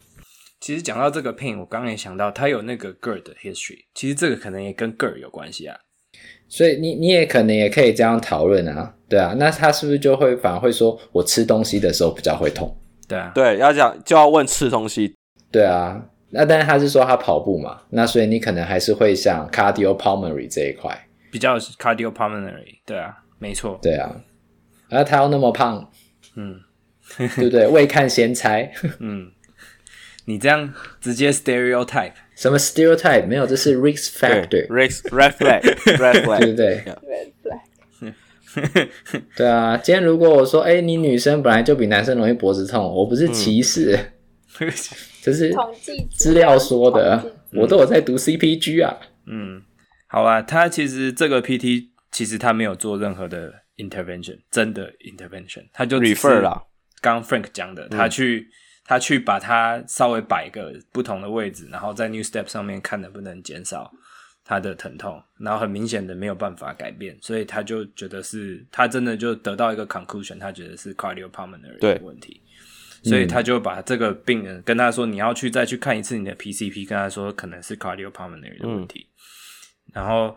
[0.60, 3.78] 其实讲到这个 pain，我刚刚也想到，他有那个 GERD 的 history。
[3.94, 5.74] 其实这个可能也跟 GERD 有关系啊。
[6.48, 9.34] 所以你你也可能也可以这样讨论啊，对啊。
[9.38, 12.76] 那他是不是就会反而会说，我吃东西的时候比较会痛？
[13.08, 15.14] 对啊，对，要讲就要问吃东西。
[15.50, 22.80] 对啊，那但是他是说他跑步嘛，那所以你可能还是会像 cardiopulmonary 这一块比较 cardiopulmonary。
[22.84, 23.78] 对啊，没错。
[23.80, 24.14] 对啊，
[24.90, 25.90] 而他又那么胖，
[26.34, 26.60] 嗯，
[27.16, 27.66] 对不对？
[27.66, 29.32] 未看先猜，嗯。
[30.26, 39.76] 你这样直接 stereotype 什么 stereotype 没有，这是 risk factor，risk red flag，red flag，对不对？red flag，对啊。
[39.76, 43.98] 今天如果我说，哎、欸，你女生本来就比男生容易脖子痛，我不是歧视，
[44.58, 44.72] 嗯、
[45.22, 48.96] 这是统计资料说的，我都有在读 CPG 啊。
[49.26, 49.62] 嗯，
[50.06, 56.68] 好吧，他其实这个 PT 其实他没有做任何的 intervention，真的 intervention，他就 refer 了。
[57.02, 58.48] 刚 Frank 讲的，他去。
[58.48, 58.52] 嗯
[58.90, 63.88] 他去把它稍微摆一个不同的位置，然后在 New Step 上面看能不能减少
[64.44, 72.42] 他的疼痛，然后很明显的没有办法改变，所以他就觉得是他真的就得到一个 conclusion，他觉得是 cardiopulmonary 的问题，
[73.04, 79.06] 所以他就把这个病人跟他说，你要去再去看一次你的 PCP，跟他说可能是 cardiopulmonary 的问题，
[79.86, 80.34] 嗯、然后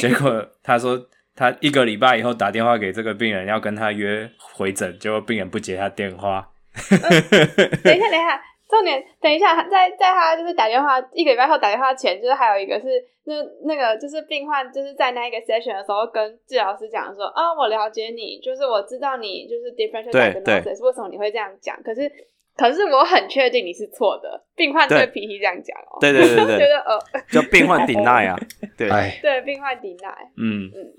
[0.00, 6.50] 结果他说他一个礼拜以后打电话给这个病人要跟他约回诊，结果病人不接他电话。
[6.90, 6.98] 嗯、
[7.82, 12.86] 等一下，等一下，重点，等一下，在在他就是打电话一个礼拜后打电话前，就是还有一个是
[13.24, 13.34] 那
[13.64, 21.80] 那个就是病患就是在那一个 session 的时候跟治疗师讲说啊，我了解你，就是我知道你就是 differential diagnosis，为什么你会这样讲？
[21.82, 22.10] 可是
[22.56, 25.06] 可是我很确定你是错的，病患对。
[25.08, 26.98] 脾气这样讲哦，对对对对，觉得呃，
[27.30, 28.36] 就病患 deny 啊，
[28.76, 28.88] 对。
[29.20, 30.70] 对，病患 deny，嗯。
[30.74, 30.94] 嗯。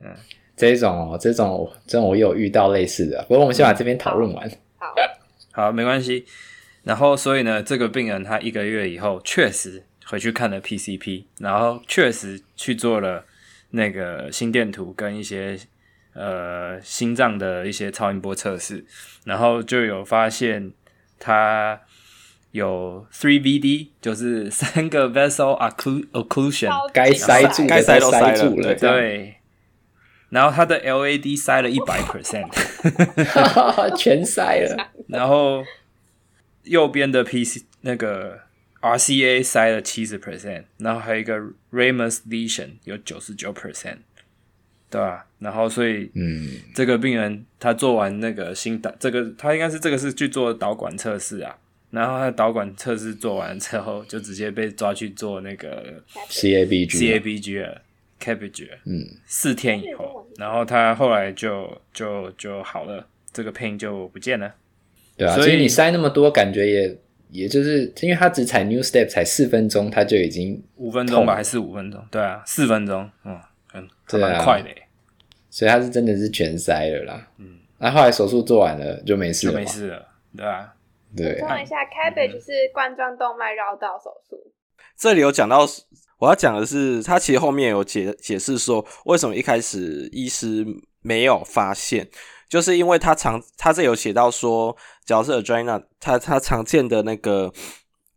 [0.00, 0.14] 嗯，
[0.56, 4.48] 这种哦，这种这种我有遇到类似的，不过我们先把这边讨论完。
[4.78, 4.94] 好，
[5.52, 6.24] 好，没关系。
[6.84, 13.24] 然后，所以呢，这个病人他一个月以后确实回去看了 PCP，然后确实去做了
[13.70, 15.58] 那个心电图跟一些
[16.14, 18.86] 呃心脏的一些超音波测试，
[19.24, 20.72] 然后就有发现
[21.18, 21.80] 他
[22.52, 25.58] 有 three VD，就是三个 vessel
[26.12, 29.34] occlusion，该塞住该塞都塞住了，对。
[30.30, 32.48] 然后他的 LAD 塞了一百 percent，
[33.96, 34.90] 全塞了。
[35.08, 35.64] 然后
[36.64, 38.40] 右边的 PC 那个
[38.80, 41.38] RCA 塞了七十 percent，然后还有一个
[41.72, 43.98] Ramus lesion 有九十九 percent，
[44.90, 45.26] 对吧？
[45.38, 51.56] 然后所以，嗯，这个病人他做完那个心导，这个他应该是这个是去做导管测试啊。
[51.90, 57.80] 然后他的导管测试做完之后，就直接被抓去做那个 CABG CABG 了。
[58.20, 64.52] CABG，嗯，四天以后，然后他后来就就就好了，这个 pain 就不见了。
[65.16, 66.98] 对啊，所以你塞那么多，感觉也
[67.30, 72.04] 也就是，因为他只踩 New Step 才四分钟，他就已经五分钟吧，还是五分钟？
[72.10, 74.68] 对啊，四分钟，嗯，很蛮快的。
[75.50, 77.28] 所以他是真的是全塞了啦。
[77.38, 80.74] 嗯，那后来手术做完了就没事了，就没事了，对啊。
[81.16, 84.52] 对，补充一下，Cabbage 是冠状动脉绕道手术。
[84.96, 85.66] 这里有讲到。
[86.18, 90.66] 我要讲的是，他其实后面有解解释说，为什么一开始医师
[91.00, 92.08] 没有发现，
[92.48, 97.52] 就是因为他常他这有写到说，假设 Adrena 他他常见的那个，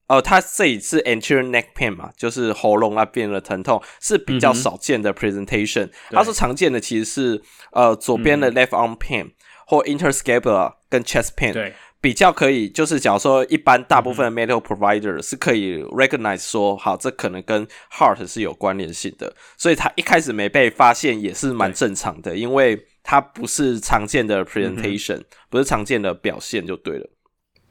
[0.07, 5.85] 呃，他这一次 anterior neck pain 嘛，就是喉咙那边的疼痛是比较少见的 presentation。
[5.85, 9.31] 嗯、他说常见的其实是呃左边的 left arm pain、嗯、
[9.67, 11.53] 或 interscapular 跟 chest pain。
[11.53, 11.73] 对。
[12.01, 27.07] 比较可以，就是假如说一般大部分的 medical provider 是可以 recognize 说，好，这可能跟 heart 是有关联性的，所以他一开始没被发现也是蛮正常的，因为它不是常见的 presentation，、嗯、不是常见的表现就对了。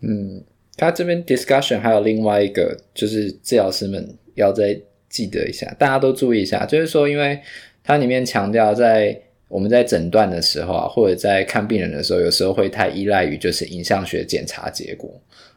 [0.03, 0.45] 嗯，
[0.77, 7.41] 他这边 discussion 还有另外一个，就是治疗师们要再记得一下，大家都注意一下，就是说，因为
[7.83, 9.21] 它里面强调在。
[9.51, 15.11] 我们在诊断的时候啊，或者在看病人的时候，有时候会太依赖于就是影像学检查结果。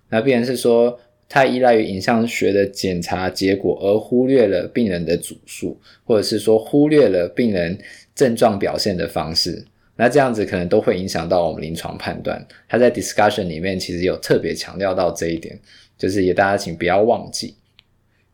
[0.09, 7.77] 那病人是说太依赖于影像学的检查结果，而忽略了病人的主诉，或者是说忽略了病人
[8.15, 9.63] 症状表现的方式。
[9.95, 12.43] 那这样子可能都会影响到我们临床判断。
[12.67, 15.55] 他在 discussion 里面其实有特别强调到这一点，
[15.99, 17.55] 就是也大家请不要忘记，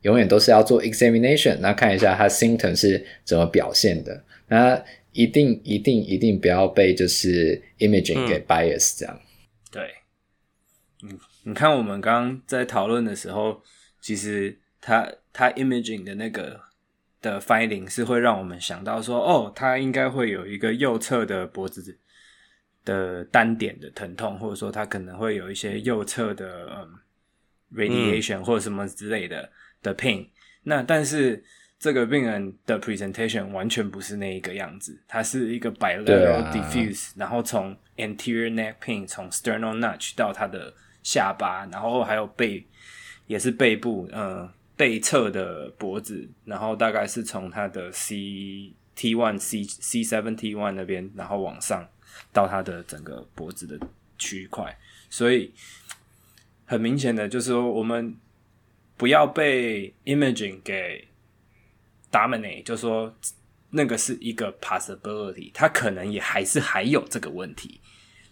[0.03, 4.23] 永远都是要做 examination，那看一下他 symptom 是怎么表现的。
[4.47, 4.81] 那
[5.19, 9.13] 一定一定一定不要被就是 imaging 给 bias 这样。
[9.13, 9.27] 嗯、
[9.69, 9.95] 对，
[11.03, 13.61] 嗯，你看我们刚刚在讨论的时候，
[13.99, 16.61] 其实它它 imaging 的那个
[17.21, 21.99] 的 finding 是会让我们想到说，哦，它应该会有一个右侧的脖子
[22.85, 26.95] 的单点的疼痛，或者说它可能会有一些右侧的、嗯、
[27.75, 29.49] radiation 或者什么之类的、嗯、
[29.83, 30.29] 的 pain。
[30.63, 31.43] 那但是。
[31.79, 42.65] 这个病人的 presentation 完全不是那一个样子，他是一个 bilateral diffuse，、啊、然后从 anterior neck pain 从 sternal notch 到他的下巴，然后还有背
[43.27, 51.87] 也是背部，呃，背侧的脖子，然后大概是从他的 C T one C C seven T one 那边，然后往上
[52.33, 53.79] 到他的整个脖子的
[54.17, 54.77] 区块，
[55.09, 55.53] 所以
[56.65, 58.13] 很明显的就是说，我们
[58.97, 61.07] 不要被 imaging 给
[62.11, 63.15] dominate 就说
[63.71, 67.79] 那个是一个 possibility，他可能也还是还有这个问题，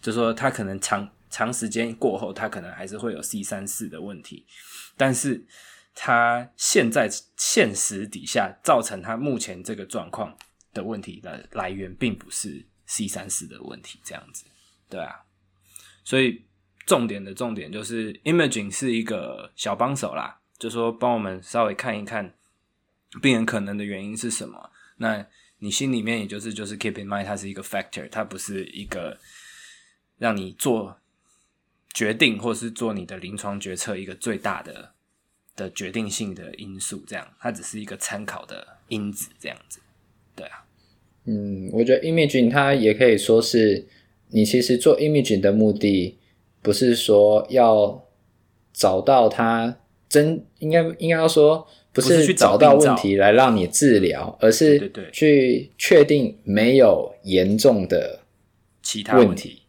[0.02, 4.48] 就说他可能长长时间过后，他可能还是会有 C 三四的问题，
[4.96, 5.46] 但是
[5.94, 10.36] 他现在现实底下造成他目前这个状况
[10.74, 14.46] 的问题的来源，并不是 C 三四的问题，这样子，
[14.90, 15.22] 对啊，
[16.04, 16.44] 所以
[16.88, 22.34] 重点的重点就是 imaging 是一个小帮手啦，就说帮我们稍微看一看。
[23.22, 24.72] 病人可能的原因是什么？
[24.98, 25.26] 那
[25.60, 29.18] 你心里面也就是就是 keep in mind，它是一个 factor，它不是一个
[30.18, 30.98] 让你做
[31.94, 34.92] 决定或是做你的临床决策一个最大的
[35.56, 37.04] 的决定性的因素。
[37.08, 39.30] 这样，它只是一个参考的因子。
[39.40, 39.80] 这样子，
[40.36, 40.66] 对啊。
[41.26, 43.88] 嗯，我觉得 imaging 它也可以说是
[44.30, 46.18] 你其实做 imaging 的目的，
[46.62, 48.08] 不是说要
[48.74, 49.78] 找到它
[50.08, 51.68] 真应该应该要说。
[51.98, 58.20] 不是去找到问题来让你治疗，而是去确定没有严重的
[58.84, 59.64] 其他问题。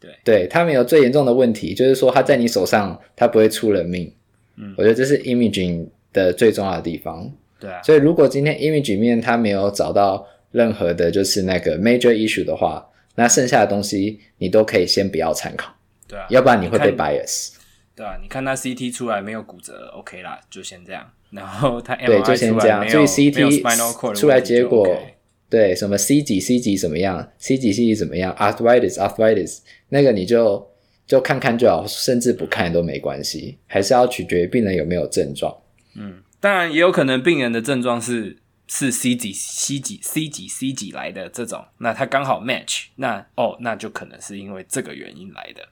[0.00, 4.12] 对，对，他没有最严重的问题，就是说他在你手上，他不会出人命。
[4.56, 7.30] 嗯，我觉得这是 imaging 的最重要的地方。
[7.60, 15.72] 对啊，所以如果今天 imaging 面他没有找到任何的，就是那个 major issue 的话，那剩下的东西你都可以先不要参考。
[16.08, 17.52] 对啊，要不然你会被 bias。
[18.00, 21.06] 对啊，你看他 CT 出来没有骨折，OK 啦，就先这样。
[21.28, 22.88] 然后他 MRI 对，就先这样。
[22.88, 25.14] 所以 CT 出来结果，OK、
[25.50, 29.58] 对什么 C 几 C 几怎么样，C 几 C 几怎么样，Arthritis Arthritis
[29.90, 30.66] 那个你就
[31.06, 35.54] 就看看就好，甚至不看都没关系，还是要取决于病人有没有症状。
[35.94, 45.68] 嗯，当然也有可能病人的症状是是 C 几 C 几 C 几 C 几来的这种，那他刚好 match，那哦那就可能是因为这个原因来的。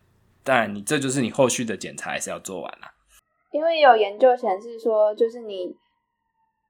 [0.49, 2.91] 当然你这就是你后续的检查还是要做完啦。
[3.53, 5.77] 因为有研究显示说，就是你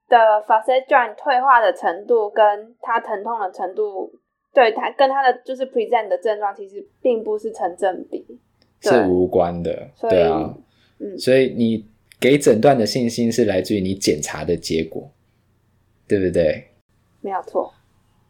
[0.09, 4.11] 的 facet joint 退化的程度跟它疼痛的程度，
[4.53, 8.25] 对它跟它的就是 present 的症状，其实并不是成正比，
[8.81, 9.89] 是无关的。
[10.01, 10.53] 对啊，
[10.99, 11.89] 嗯，所以你
[12.19, 15.09] 给诊断的信心是来自于你检查的结果，
[16.05, 16.67] 对不对？
[17.21, 17.73] 没有错。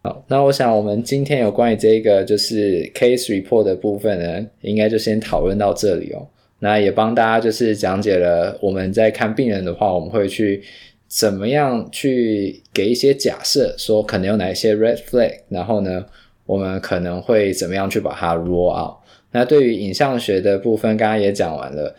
[0.01, 6.25] 好，那我想我们今天有关于这个就是 case report 的部分呢，应该就先讨论到这里哦。
[6.59, 10.63] 那也帮大家就是讲解了，我们在看病人的话，我们会去
[11.07, 16.05] 怎么样去给一些假设，说可能有哪一些 red flag，然后呢，
[16.45, 18.95] 我们可能会怎么样去把它 rule out。
[19.31, 21.93] 那对于影像学的部分，刚刚也讲完了，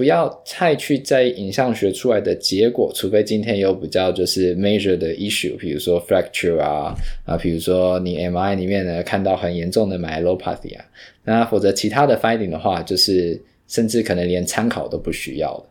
[0.00, 6.94] 不要太去在意影像学出来的结果，除非今天有比较就是 major 的 issue，比如说 fracture 啊，
[7.26, 10.84] 啊，比如说你 MRI 里面呢看到很严重的 myelopathy 啊，
[11.24, 13.38] 那否则其他的 finding 的话，就是。
[13.70, 15.66] 甚至可能连参考都不需要的，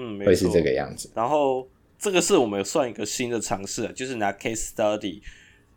[0.00, 1.10] 嗯，会是这个样子。
[1.14, 1.68] 然后
[1.98, 5.20] 这个是我们算一个新的尝试，就是拿 case study，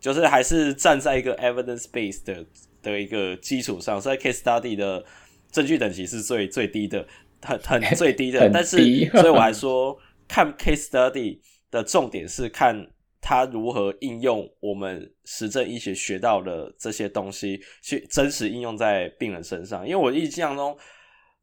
[0.00, 2.42] 就是还是站在一个 evidence base 的
[2.82, 5.04] 的一个基础上，所以 case study 的
[5.52, 7.06] 证据等级是最最低的，
[7.42, 8.40] 很很最低的。
[8.46, 8.76] 低但是，
[9.20, 11.38] 所以我还 说，看 case study
[11.70, 19.86] 的重点是看他如何应用我们实证医学学到的这些东西，去真实应用在病人身上。
[19.86, 20.76] 因为我印象中，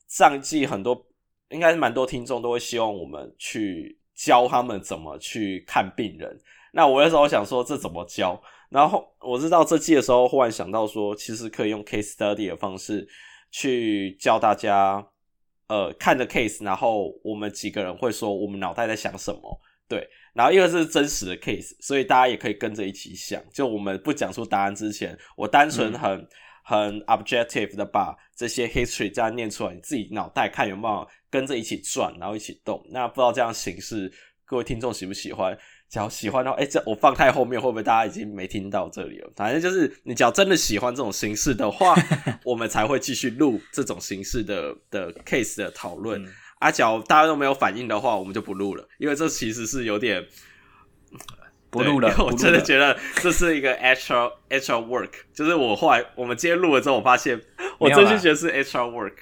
[0.07, 1.05] 上一季很多
[1.49, 6.39] 应该是蛮多听众都会希望我们去教他们怎么去看病人。
[6.73, 8.41] 那我那时候想说，这怎么教？
[8.69, 13.07] 然后我知道这季的时候，忽然想到说，其实可以用 case study 的方式
[13.51, 15.07] 去教大家，
[15.67, 20.07] 呃，看着 case，然后我们几个人会说我们脑袋在想什么，对。
[20.33, 23.41] 然后因为这是真实的 case，所以大家也可以跟着一起想。
[23.51, 26.27] 就我们不讲出答案之前，我单纯很、嗯、
[26.63, 32.85] 很 objective 的把这些 history 这样念出来，你自己脑袋看有没有跟着一起转，然后一起动。
[32.89, 34.11] 那不知道这样形式，
[34.43, 35.57] 各位听众喜不喜欢？
[35.89, 39.29] 只要喜欢的话，哎，这我放太后面会不会大家已经没听到这里了？
[39.35, 41.95] 反正就是你只要真的喜欢这种形式的话，
[42.43, 46.21] 我们才会继续录这种形式的的 case 的讨论。
[46.23, 46.27] 嗯、
[46.59, 50.25] 啊，假如大家都没有反应的话，我们就不录了，因为这其实是有点
[51.69, 52.13] 不录了。
[52.19, 57.39] 我真的觉得这是一个 extra extra work，就是我后来我们今天录了之后，我发现
[57.77, 59.13] 我真心觉得是 extra work。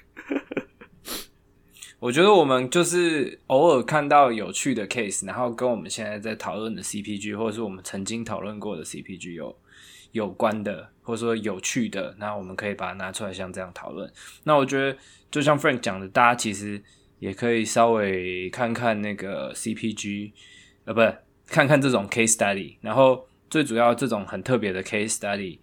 [2.03, 9.55] 我觉得我们就是偶尔看到有趣的 case，然后跟我们现在在讨论的 CPG，或者是我们曾经讨论过的 CPG 有
[10.11, 14.11] 有关的，或者说有趣的，那我们可以把它拿出来像这样讨论。
[14.43, 14.97] 那我觉得
[15.31, 16.83] 就像 Frank 讲的，大家其实
[17.19, 20.33] 也可以稍微看看那个 CPG，
[20.83, 20.99] 呃，不
[21.47, 25.59] 看看这种 case study，然后最主要这种很特别的 case study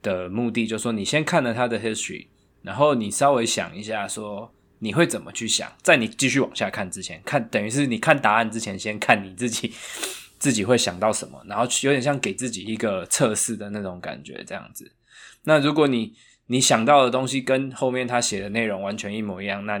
[0.00, 2.28] 的目的，就是说你先看了它的 history，
[2.62, 4.50] 然后你稍微想一下说。
[4.82, 5.70] 你会怎么去想？
[5.80, 9.72] 在你继续往下看之前，看等于是你看答案之前，先看你自己
[10.40, 14.90] 自己会想到什么，然后有点像给自己一个测试的那种感觉，这样子。
[15.44, 16.12] 那如果你
[16.48, 19.80] 你想到的东西跟后面他写的内容完全一模一样，那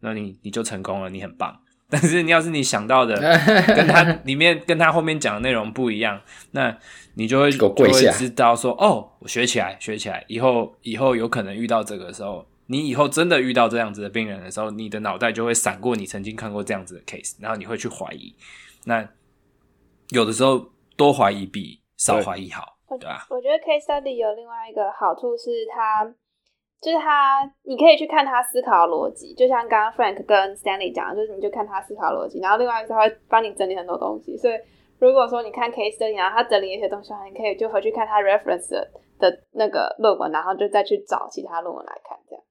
[0.00, 1.60] 那你你就成功了，你很棒。
[1.88, 3.14] 但是你要是你想到的
[3.74, 6.20] 跟他里面跟他后面讲的内容不一样，
[6.50, 6.76] 那
[7.14, 12.44] 你就会就会知道说，哦，我学起来，学起来，以后以后有可能遇到这个时候。
[12.70, 18.32] 你以后真的遇到这样子的病人的时候，你的脑袋就会闪过你曾经看过这样子的 case，然后你会去怀疑。
[18.86, 19.06] 那
[20.10, 20.64] 有的时候
[20.96, 23.26] 多怀疑比少怀疑好，对吧？
[23.28, 26.04] 我觉得 case study 有另外一个好处是它，
[26.80, 34.36] 就是它你可以去看他思考逻辑，就像刚刚 Frank 跟 Stanley 讲的，就是你就看他思考逻辑，然后另外一个他会帮你整理很多东西。
[34.36, 34.54] 所以
[35.00, 42.44] 如果说你看 case study，然后他整理一些东西的话，你可以就回去看他 reference 的，的那个论文，然后就再去找其他论文来看，这样。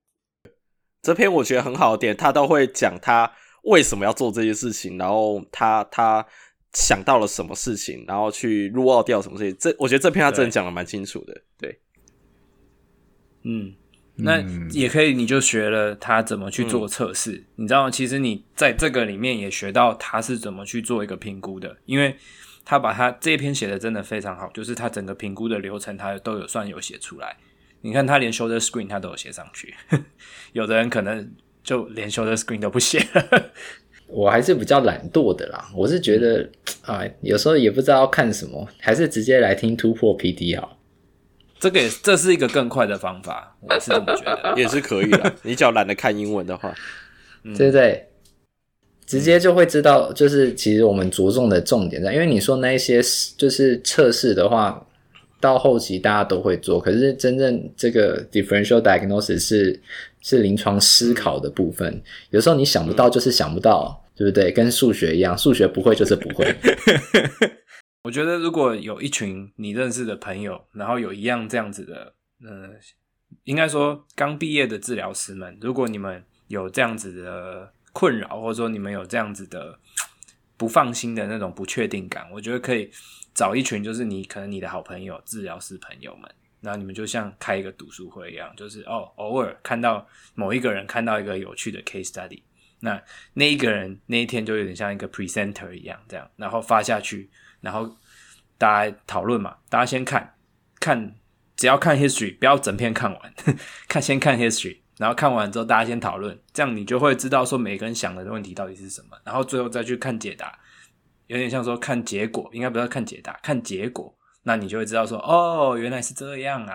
[1.01, 3.31] 这篇我觉得很好的点，他都会讲他
[3.63, 6.25] 为什么要做这些事情，然后他他
[6.73, 9.57] 想到了什么事情，然后去 rule out 掉什么事情。
[9.59, 11.33] 这我觉得这篇他真的讲的蛮清楚的。
[11.57, 11.79] 对，对
[13.43, 13.73] 嗯，
[14.15, 14.41] 那
[14.71, 17.31] 也可以，你就学了他怎么去做测试。
[17.31, 17.91] 嗯、你知道吗？
[17.91, 22.15] 其实你在这个里面也学到他是怎么去做一个评估的，因为
[22.65, 27.37] 他把他这一篇写的真的非常好，就是他整个评估的流程他都有算有写出来。
[27.81, 29.73] 你看他连 shoulder screen 他都有写上去，
[30.53, 31.31] 有的人可能
[31.63, 33.05] 就连 shoulder screen 都不写。
[34.07, 36.49] 我还是比较懒惰的啦，我是觉得
[36.81, 40.77] 啊，有时候也不知道要看什么，还是直接来听突破 PD 好。
[41.59, 45.35] 这个也这是一个更快的方法，我是这么觉得， 也是可以的。
[45.43, 46.73] 你只要懒得看英文的话，
[47.55, 48.07] 对不对？
[49.05, 53.01] 直接就会知道，就是其实我们着重的重点在，因为你说那一些
[53.37, 54.85] 就是测试的话。
[55.39, 59.81] 到后期大家都会做，可是真正这个 differential diagnosis 是
[60.21, 62.01] 是临床思考的部分。
[62.29, 64.51] 有时候你想不到就是想不到，对不对？
[64.51, 66.53] 跟数学一样，数学不会就是不会。
[68.03, 72.13] 我觉得如果有一群你认识的朋友，然后有一样这样子的，
[72.43, 72.69] 呃，
[73.45, 79.77] 应该说刚毕业的治疗师们，如果你们有这样子的困扰，或者说你们有这样子的
[80.57, 82.89] 不放心的那种不确定感，我觉得可以。
[83.39, 86.29] 找一群就是你可能你的好朋友、治疗师朋友们，
[86.59, 92.41] 然后你们就像开一个读书会一样，就是哦，偶尔看到某一个人看到一个有趣的 case study，
[92.81, 93.01] 那
[93.35, 97.29] 那一个人那一天就有点像一个 presenter 一样，这样，然后发下去，
[97.61, 97.97] 然后
[98.57, 100.35] 大家讨论嘛，大家先看
[100.81, 101.15] 看，
[101.55, 103.33] 只要看 history，不要整篇看完，
[103.87, 110.59] 看先看 history，然后看完之后大家先讨论，这样你就会知道说每个人想的问题到底是什么，然后最后再去看解答。
[111.29, 116.73] 有点像说看结果，应该不要看解答，看结果，那你就会知道说，哦，原来是这样啊。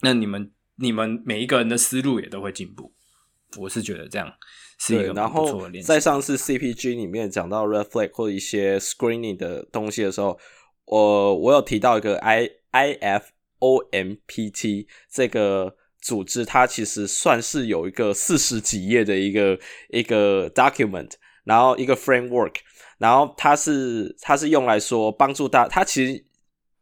[0.00, 2.92] 那你们你们每一个人的思路也都会进步，
[3.58, 4.34] 我是觉得这样
[4.80, 5.86] 是一个不错的练习。
[5.86, 10.36] 在上次 CPG 里面讲到 reflect 或者一些 screening 的东西的时候，
[10.86, 19.56] 我我有提到一个 I IFOMPT 这个组织，它其实算是有一个四十几页的一个
[19.90, 21.12] 一个 document，
[21.44, 22.56] 然后一个 framework，
[23.02, 26.24] 然后它是它是用来说帮助大，它其实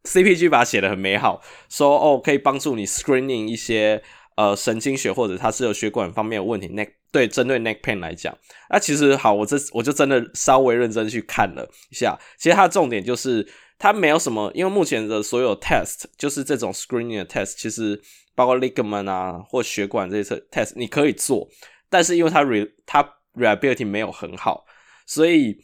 [0.04, 1.40] CPG 把它写的很美好，
[1.70, 4.02] 说哦可以帮助你 screening 一些
[4.36, 8.36] 呃神经学或者它是有血管方面的问题，neck 对针对 neck pain 来讲，
[8.68, 13.46] 那其实好，我这我就真的稍微认真去看了一下，其实它的重点就是。
[13.82, 17.98] 它没有什么，因为目前的所有 test 就是这种 screening 的 test，其实
[18.34, 21.48] 包括 ligament 啊或血管这些 test 你可以做，
[21.88, 23.02] 但是因为它 re 它
[23.34, 24.66] reliability 没有很好，
[25.06, 25.58] 所以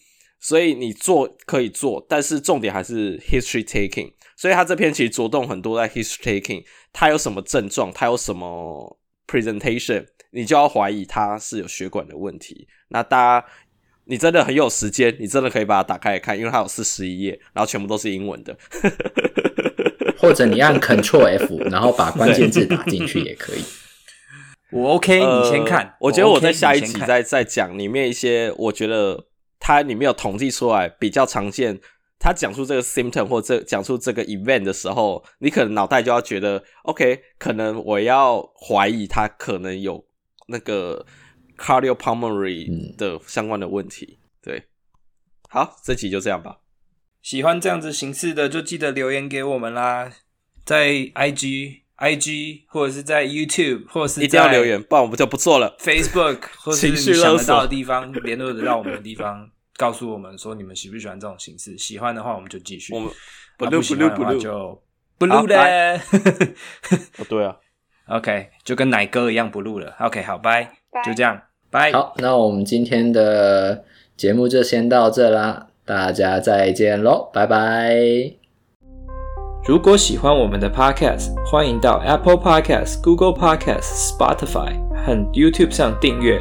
[0.46, 4.12] 所以你做可以做，但是重点还是 history taking。
[4.36, 12.68] 所以它这篇其实着重很多在 history taking，它有什么症状，它有什么 presentation，你就要怀疑它是有血管的问题。
[12.88, 13.46] 那大家。
[14.08, 18.56] 你真的很有时间，你真的可以把它打开来看，因为它有四十一页，然后全部都是英文的。
[20.16, 23.64] 或者你按 Control F， 然后把关键字打进去也可以。
[24.70, 25.82] 我 OK，你先看。
[25.86, 29.26] 呃，我觉得我在下一集再再讲里面一些，我觉得
[29.66, 31.80] 它里面有统计出来比较常见。
[32.18, 40.06] 他讲出这个 symptom 或者讲出这个 event 的时候，你可能脑袋就要觉得 OK，可能我要怀疑他可能有
[40.46, 41.04] 那个。
[41.58, 44.62] Cardiopulmonary 的相关的问题，嗯、对，
[45.48, 46.58] 好，这集就这样吧。
[47.22, 50.12] 喜欢这样子形式的，就记得留言给我们啦，
[50.66, 55.74] 在 IG、IG 或者是在 YouTube，或者是在一定要留言，不然我们就不做了。
[55.80, 61.76] Facebook 或者是你想得到的地方， 联络得到我们的地方，告诉我们说你们喜不喜欢这种形式。
[61.78, 63.08] 喜欢的话，我们就继续；我们
[63.58, 64.82] 不喜欢的话就
[65.18, 65.98] 不录了。
[67.16, 67.56] 不，对啊，
[68.08, 69.94] OK，就跟奶哥一样不录了。
[70.00, 70.70] OK，好，拜。
[71.04, 71.92] 就这样，拜。
[71.92, 73.84] 好，那我们今天的
[74.16, 77.94] 节目就先到这啦，大家再见喽，拜拜。
[79.68, 86.40] 如果喜欢我们的 Podcast，欢迎到 Apple Podcast、Google Podcast、Spotify 和 YouTube 上订阅，